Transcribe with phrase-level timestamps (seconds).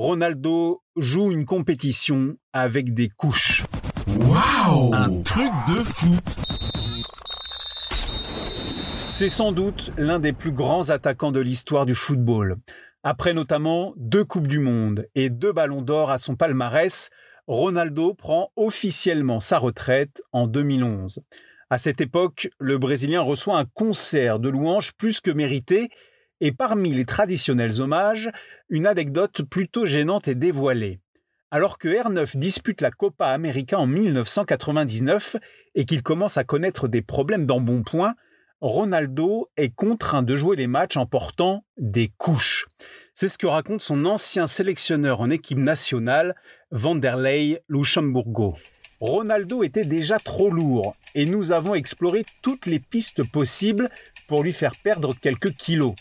[0.00, 3.66] Ronaldo joue une compétition avec des couches.
[4.06, 6.16] Waouh Un truc de fou
[9.10, 12.56] C'est sans doute l'un des plus grands attaquants de l'histoire du football.
[13.02, 17.10] Après notamment deux Coupes du Monde et deux Ballons d'Or à son palmarès,
[17.46, 21.20] Ronaldo prend officiellement sa retraite en 2011.
[21.68, 25.90] À cette époque, le Brésilien reçoit un concert de louanges plus que mérité
[26.40, 28.30] et parmi les traditionnels hommages,
[28.68, 31.00] une anecdote plutôt gênante est dévoilée.
[31.50, 35.36] Alors que R9 dispute la Copa América en 1999
[35.74, 38.14] et qu'il commence à connaître des problèmes d'embonpoint,
[38.60, 42.66] Ronaldo est contraint de jouer les matchs en portant des couches.
[43.14, 46.36] C'est ce que raconte son ancien sélectionneur en équipe nationale,
[46.70, 48.54] Vanderlei Luxemburgo.
[49.00, 53.88] Ronaldo était déjà trop lourd et nous avons exploré toutes les pistes possibles
[54.28, 55.94] pour lui faire perdre quelques kilos.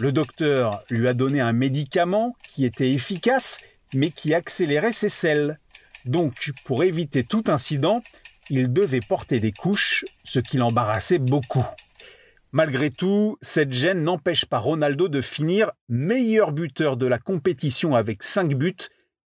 [0.00, 3.58] Le docteur lui a donné un médicament qui était efficace
[3.94, 5.58] mais qui accélérait ses selles.
[6.04, 8.02] Donc, pour éviter tout incident,
[8.50, 11.66] il devait porter des couches, ce qui l'embarrassait beaucoup.
[12.52, 18.22] Malgré tout, cette gêne n'empêche pas Ronaldo de finir meilleur buteur de la compétition avec
[18.22, 18.76] 5 buts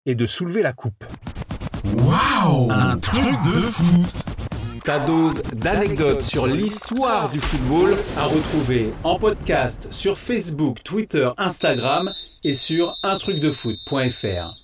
[0.07, 1.05] et de soulever la coupe.
[1.97, 4.07] Waouh Un truc de fou
[4.91, 12.13] ta dose d'anecdotes sur l'histoire du football à retrouver en podcast sur Facebook, Twitter, Instagram
[12.43, 14.60] et sur untrucdefoot.fr.